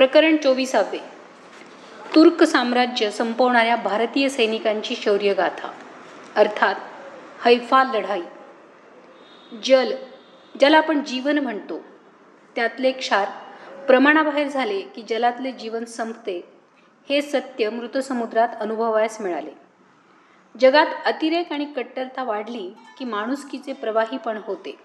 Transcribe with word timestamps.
प्रकरण 0.00 0.36
चोवीसावे. 0.36 0.98
तुर्क 2.14 2.42
साम्राज्य 2.42 3.10
संपवणाऱ्या 3.10 3.76
भारतीय 3.76 4.28
सैनिकांची 4.28 4.96
शौर्यगाथा 4.96 5.72
अर्थात 6.36 6.74
हैफा 7.44 7.84
लढाई. 7.84 8.22
जल 9.64 9.92
ज्याला 10.60 10.76
आपण 10.76 11.04
जीवन 11.04 11.38
म्हणतो 11.38 11.80
त्यातले 12.54 12.92
क्षार 12.92 13.28
प्रमाणाबाहेर 13.86 14.48
झाले 14.48 14.80
की 14.80 15.02
जलातले 15.02 15.52
जीवन 15.52 15.84
संपते 15.84 16.52
हे 17.08 17.22
सत्य 17.22 17.70
मृतसमुद्रात 17.70 18.48
अनुभवायस 18.60 19.20
मिळाले. 19.20 19.52
जगात 20.60 20.86
अतिरेक 21.04 21.52
आणि 21.52 21.64
कट्टरता 21.64 22.24
वाढली 22.24 22.74
की 22.98 23.04
माणुसकीचे 23.04 23.72
प्रवाहीपण 23.72 24.38
होते. 24.44 24.76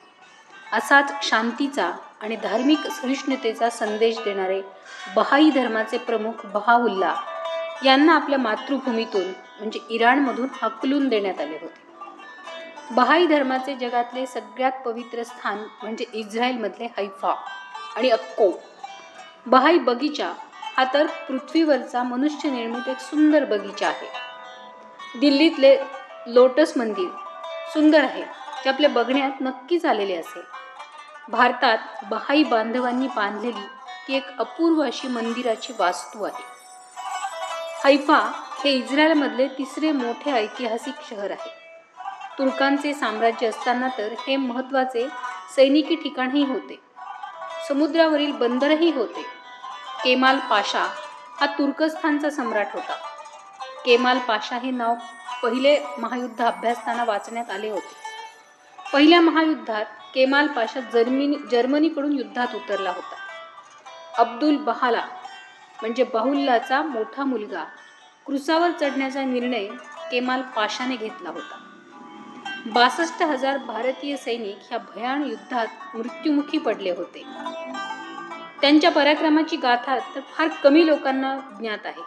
असाच 0.73 1.29
शांतीचा 1.29 1.91
आणि 2.25 2.35
धार्मिक 2.35 2.87
सहिष्णुतेचा 2.91 3.69
संदेश 3.69 4.17
देणारे 4.25 4.61
बहाई 5.15 5.49
धर्माचे 5.49 5.97
प्रमुख 5.97 6.45
बहाउल्ला 6.45 7.13
यांना 7.85 8.13
आपल्या 8.15 8.39
मातृभूमीतून 8.39 9.27
म्हणजे 9.59 9.79
इराणमधून 9.89 10.47
हकलून 10.61 11.07
देण्यात 11.09 11.41
आले 11.41 11.57
होते. 11.61 11.83
बहाई 12.91 13.27
धर्माचे 13.27 13.75
जगातले 13.75 14.25
सगळ्यात 14.25 14.71
पवित्र 14.85 15.23
स्थान 15.23 15.57
म्हणजे 15.83 16.05
इस्रायलमधले 16.13 16.85
हैफा 16.97 17.35
आणि 17.95 18.09
अक्को. 18.09 18.49
बहाई 19.45 19.77
बगीचा 19.77 20.31
हा 20.77 20.85
तर 20.93 21.05
पृथ्वीवरचा 21.29 22.03
मनुष्य 22.03 22.49
निर्मित 22.49 22.89
एक 22.89 22.99
सुंदर 22.99 23.45
बगीचा 23.45 23.87
आहे. 23.87 24.09
दिल्लीतले 25.19 25.77
लोटस 26.27 26.77
मंदिर 26.77 27.09
सुंदर 27.73 28.03
आहे 28.03 28.23
ते 28.63 28.69
आपल्या 28.69 28.89
बघण्यात 28.89 29.41
नक्कीच 29.41 29.85
आलेले 29.85 30.15
असेल. 30.15 30.43
भारतात 31.29 31.77
बहाई 32.09 32.43
बांधवांनी 32.43 33.07
बांधलेली 33.07 33.65
ती 34.07 34.15
एक 34.15 34.37
अपूर्व 34.39 34.83
अशी 34.83 35.07
मंदिराची 35.07 35.73
वास्तू 35.79 36.23
आहे. 36.23 36.43
हैफा 37.83 38.31
हे 38.63 38.71
इस्रायलमधले 38.71 39.47
तिसरे 39.47 39.91
मोठे 39.91 40.31
ऐतिहासिक 40.31 40.93
शहर 41.09 41.31
आहे. 41.31 41.49
तुर्कांचे 42.39 42.93
साम्राज्य 42.93 43.47
असताना 43.47 43.87
तर 43.97 44.13
हे 44.27 44.35
महत्त्वाचे 44.35 45.07
सैनिकी 45.55 45.95
ठिकाणही 45.95 46.43
होते. 46.43 46.81
समुद्रावरील 47.67 48.31
बंदरही 48.31 48.91
होते. 48.91 49.21
केमाल 50.03 50.39
पाशा 50.39 50.85
हा 51.39 51.45
तुर्कस्थानचा 51.45 52.29
सम्राट 52.29 52.67
होता. 52.73 52.93
केमाल 53.85 54.19
पाशा 54.19 54.57
हे 54.57 54.71
नाव 54.71 54.95
पहिले 55.43 55.79
महायुद्ध 55.97 56.41
अभ्यासताना 56.41 57.03
वाचण्यात 57.03 57.51
आले 57.51 57.69
होते. 57.69 58.05
पहिल्या 58.93 59.21
महायुद्धात 59.21 59.85
केमाल 60.15 60.47
पाशा 60.47 60.79
जर्मनी 60.79 61.37
जर्मनीकडून 61.51 62.11
युद्धात 62.11 62.47
उतरला 62.55 62.89
होता. 62.89 63.15
अब्दुल 64.17 64.57
बहाला 64.57 65.05
म्हणजे 65.81 66.03
बाहुल्लाचा 66.03 66.81
मोठा 66.81 67.23
मुलगा 67.23 67.63
क्रुसावर 68.25 68.71
चढण्याचा 68.71 69.23
निर्णय 69.23 69.67
केमाल 70.11 70.41
पाशाने 70.41 70.95
घेतला 70.95 71.29
होता. 71.29 71.57
बासष्ट 72.65 73.23
हजार 73.23 73.57
भारतीय 73.57 74.17
सैनिक 74.17 74.57
ह्या 74.69 74.77
भयान 74.77 75.23
युद्धात 75.23 75.67
मृत्युमुखी 75.95 76.57
पडले 76.57 76.91
होते. 76.91 77.23
त्यांच्या 78.61 78.91
पराक्रमाची 78.91 79.57
गाथा 79.57 79.97
तर 80.15 80.19
फार 80.19 80.47
कमी 80.47 80.87
लोकांना 80.87 81.37
ज्ञात 81.59 81.85
आहे. 81.85 82.01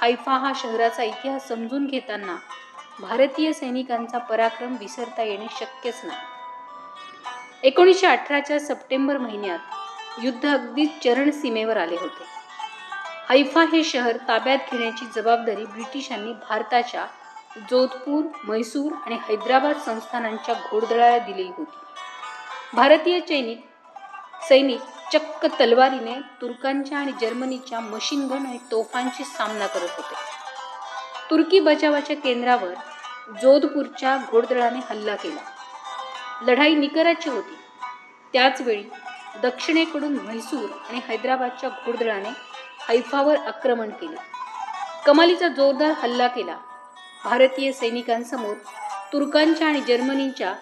हायफा 0.00 0.32
हा 0.32 0.52
शहराचा 0.56 1.02
इतिहास 1.02 1.48
समजून 1.48 1.86
घेताना 1.86 2.36
भारतीय 3.00 3.52
सैनिकांचा 3.52 4.18
पराक्रम 4.18 4.76
विसरता 4.80 5.22
येणे 5.22 5.46
शक्यच 5.60 6.00
नाही. 6.04 6.41
एकोणीसशे 7.64 8.06
अठराच्या 8.06 8.60
सप्टेंबर 8.60 9.18
महिन्यात 9.18 9.58
युद्ध 10.24 10.46
अगदी 10.46 10.86
चरण 10.86 11.30
सीमेवर 11.30 11.76
आले 11.76 11.96
होते. 11.96 12.24
हैफा 13.30 13.62
हे 13.62 13.84
शहर 13.84 14.16
ताब्यात 14.16 14.58
घेण्याची 14.72 15.04
जबाबदारी 15.16 15.64
ब्रिटिशांनी 15.64 16.32
भारताच्या 16.32 17.06
जोधपूर 17.70 18.24
म्हैसूर 18.44 18.92
आणि 19.06 19.14
हैदराबाद 19.14 19.76
संस्थानांच्या 19.76 20.54
घोडदळाला 20.70 21.18
दिली 21.18 21.42
होती. 21.42 21.78
भारतीय 22.74 23.20
सैनिक 23.20 23.64
सैनिक 24.48 24.80
चक्क 25.12 25.46
तलवारीने 25.60 26.20
तुर्कांच्या 26.40 26.98
आणि 26.98 27.12
जर्मनीच्या 27.20 27.80
मशीनगन 27.80 28.46
आणि 28.46 28.58
तोफांशी 28.70 29.24
सामना 29.24 29.66
करत 29.66 29.96
होते. 29.96 30.14
तुर्की 31.30 31.60
बचावाच्या 31.60 32.16
केंद्रावर 32.16 32.74
जोधपूरच्या 33.42 34.18
घोडदळाने 34.30 34.78
हल्ला 34.90 35.14
केला. 35.14 35.40
लढाई 36.46 36.74
निकराची 36.74 37.30
होती. 37.30 37.56
त्याचवेळी 38.32 38.82
दक्षिणेकडून 39.42 40.12
म्हैसूर 40.12 40.68
आणि 40.88 41.00
हैदराबादच्या 41.08 41.70
घोडदळाने 41.70 42.28
हैफावर 42.88 43.36
आक्रमण 43.36 43.90
केले. 43.90 44.16
कमालीचा 45.06 45.48
जोरदार 45.48 45.90
हल्ला 45.90 46.26
केला. 46.26 46.56
भारतीय 47.24 47.72
सैनिकांसमोर 47.72 48.54
तुर्कांच्या 49.12 49.66
आणि 49.68 49.80
जर्मनीच्या 49.80 50.54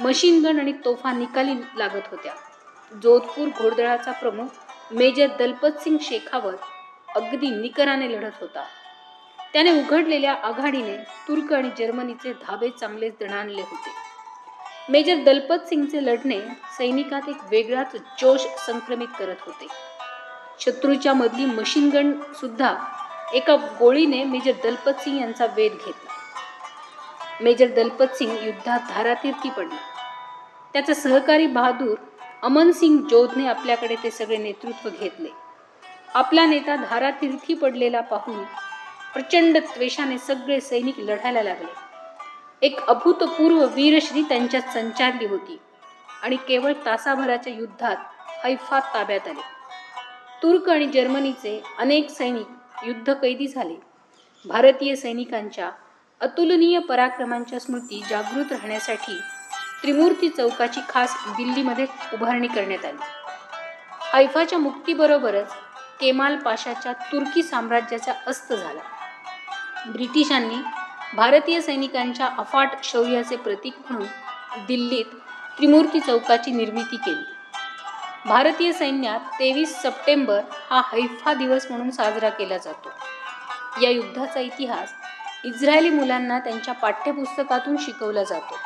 मशीनगन 0.00 0.58
आणि 0.60 0.72
तोफा 0.84 1.12
निकाली 1.12 1.54
लागत 1.76 2.08
होत्या. 2.10 2.32
जोधपूर 3.02 3.48
घोडदळाचा 3.48 4.12
प्रमुख 4.12 4.46
मेजर 4.90 5.26
दलपत 5.38 5.80
सिंग 5.80 5.96
शेखावत 6.00 7.16
अगदी 7.16 7.50
निकराने 7.50 8.12
लढत 8.12 8.40
होता. 8.40 8.64
त्याने 9.52 9.70
उघडलेल्या 9.70 10.34
आघाडीने 10.34 10.96
तुर्क 10.96 11.52
आणि 11.52 11.70
जर्मनीचे 11.78 12.32
धाबे 12.32 12.70
चांगलेच 12.70 13.14
दणाणले 13.20 13.62
होते. 13.62 14.07
मेजर 14.90 15.16
दलपत 15.16 15.66
सिंगचे 15.68 16.04
लढणे 16.04 16.40
सैनिकात 16.78 17.28
एक 17.28 17.36
वेगळाच 17.50 17.94
जोश 18.20 18.40
संक्रमित 18.66 19.08
करत 19.18 19.36
होते. 19.40 19.66
शत्रूच्या 20.60 21.12
मधली 21.12 21.44
मशीनगन 21.44 22.12
सुद्धा 22.40 22.74
एका 23.34 23.56
गोळीने 23.56 24.24
मेजर 24.24 24.52
दलपत 24.64 25.00
सिंग 25.00 25.20
यांचा 25.20 25.46
वेध 25.56 25.72
घेतला. 25.72 26.12
मेजर 27.40 27.66
दलपत 27.66 28.14
सिंग 28.14 28.30
युद्धात 28.30 28.80
धारातीर्थी 28.88 29.50
पडला. 29.50 29.76
त्याचा 30.72 30.94
सहकारी 30.94 31.46
बहादूर 31.46 31.96
अमन 32.42 32.70
सिंग 32.70 32.98
जोधने 32.98 33.46
आपल्याकडे 33.46 33.96
ते 34.02 34.10
सगळे 34.10 34.36
नेतृत्व 34.36 34.88
घेतले. 35.00 35.28
आपला 36.14 36.46
नेता 36.46 36.76
धारातीर्थी 36.76 37.54
पडलेला 37.54 38.00
पाहून 38.00 38.42
प्रचंड 39.14 39.58
त्वेषाने 39.58 40.18
सगळे 40.18 40.60
सैनिक 40.60 40.98
लढायला 40.98 41.42
लागले. 41.42 41.87
एक 42.62 42.80
अभूतपूर्व 42.80 43.64
वीरश्री 43.64 44.22
त्यांच्यात 44.22 44.72
संचारली 44.74 45.26
होती. 45.26 45.58
आणि 46.22 46.36
केवळ 46.36 46.72
तासाभराच्या 46.86 47.52
युद्धात 47.52 47.96
हैफा 48.44 48.80
ताब्यात 48.80 49.28
आले. 49.28 49.42
तुर्क 50.42 50.68
आणि 50.68 50.86
जर्मनीचे 50.86 51.62
अनेक 51.78 52.10
सैनिक 52.10 52.46
युद्धकैदी 52.86 53.46
झाले. 53.46 53.74
भारतीय 54.44 54.96
सैनिकांच्या 54.96 55.70
अतुलनीय 56.20 56.78
पराक्रमांच्या 56.78 57.60
स्मृती 57.60 58.02
जागृत 58.10 58.52
राहण्यासाठी 58.52 59.18
त्रिमूर्ती 59.82 60.28
चौकाची 60.28 60.80
खास 60.88 61.14
दिल्लीमध्ये 61.28 61.86
उभारणी 62.12 62.48
करण्यात 62.48 62.84
आली. 62.84 62.98
हैफाच्या 64.12 64.58
मुक्तीबरोबरच 64.58 65.52
केमाल 66.00 66.36
पाशाच्या 66.36 66.92
तुर्की 66.92 67.42
साम्राज्याचा 67.42 68.12
अस्त 68.26 68.52
झाला. 68.52 68.80
ब्रिटिशांनी 69.86 70.56
भारतीय 71.14 71.60
सैनिकांच्या 71.60 72.26
अफाट 72.38 72.68
शौर्याचे 72.84 73.36
प्रतीक 73.36 73.74
म्हणून 73.90 74.06
दिल्लीत 74.66 75.04
त्रिमूर्ती 75.58 76.00
चौकाची 76.00 76.50
निर्मिती 76.50 76.96
केली. 76.96 77.22
भारतीय 78.26 78.72
सैन्यात 78.72 79.20
तेवीस 79.20 79.82
सप्टेंबर 79.82 80.40
हा 80.70 80.80
हैफा 80.92 81.34
दिवस 81.34 81.66
म्हणून 81.70 81.90
साजरा 81.90 82.28
केला 82.28 82.58
जातो. 82.58 82.90
या 83.82 83.90
युद्धाचा 83.90 84.40
इतिहास 84.40 84.92
इस्रायली 85.44 85.90
मुलांना 85.90 86.38
त्यांच्या 86.38 86.74
पाठ्यपुस्तकातून 86.74 87.76
शिकवला 87.76 88.22
जातो. 88.22 88.58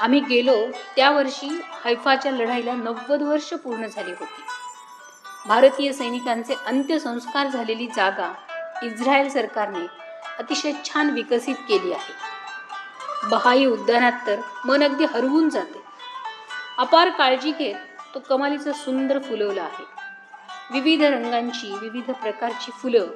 आम्ही 0.00 0.20
गेलो 0.20 0.56
त्या 0.96 1.10
वर्षी 1.10 1.60
हैफाच्या 1.84 2.32
लढाईला 2.32 2.72
नव्वद 2.72 3.22
वर्ष 3.22 3.52
पूर्ण 3.54 3.86
झाली 3.86 4.12
होती. 4.12 4.42
भारतीय 5.48 5.92
सैनिकांचे 5.92 6.54
अंत्यसंस्कार 6.66 7.46
झालेली 7.46 7.86
जागा 7.86 8.32
इस्रायल 8.82 9.28
सरकारने 9.28 10.03
अतिशय 10.38 10.72
छान 10.84 11.10
विकसित 11.10 11.54
केली 11.68 11.92
आहे. 11.92 12.12
बहाई 13.28 13.64
उद्यानात 13.64 14.12
तर 14.26 14.40
मन 14.64 14.82
अगदी 14.82 15.04
हरवून 15.04 15.48
जाते. 15.48 15.82
अपार 16.78 17.10
काळजी 17.10 17.52
घेत 17.52 17.74
तो 18.14 18.20
कमालीचं 18.20 18.72
सुंदर 18.72 19.18
फुलवला 19.18 19.62
आहे. 19.62 19.84
विविध 20.70 21.02
रंगांची 21.02 21.72
विविध 21.80 22.10
प्रकारची 22.10 22.70
फुलं 22.70 23.06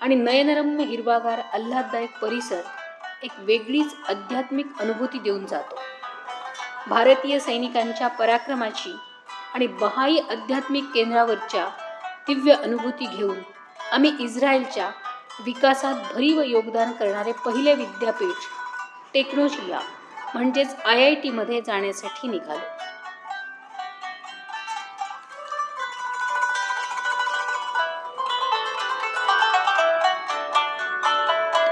आणि 0.00 0.14
नयनरम्य 0.14 0.84
हिरवागार 0.84 1.40
आल्हाददायक 1.52 2.18
परिसर 2.18 2.60
एक 3.22 3.30
वेगळीच 3.38 3.94
आध्यात्मिक 4.08 4.66
अनुभूती 4.80 5.18
देऊन 5.18 5.46
जातो. 5.46 5.78
भारतीय 6.88 7.38
सैनिकांच्या 7.38 8.08
पराक्रमाची 8.08 8.96
आणि 9.54 9.66
बहाई 9.66 10.18
आध्यात्मिक 10.30 10.84
केंद्रावरच्या 10.94 11.66
दिव्य 12.26 12.52
अनुभूती 12.52 13.06
घेऊन 13.06 13.38
आम्ही 13.92 14.12
इस्रायलच्या 14.20 14.90
विकासात 15.40 15.94
भरीव 16.14 16.40
योगदान 16.40 16.92
करणारे 16.92 17.32
पहिले 17.32 17.74
विद्यापीठ 17.74 18.46
टेक्नोशिया 19.14 19.80
म्हणजेच 20.34 20.74
आय 20.84 21.04
आय 21.04 21.14
टीमध्ये 21.14 21.60
जाण्यासाठी 21.60 22.28
निघालो. 22.28 22.60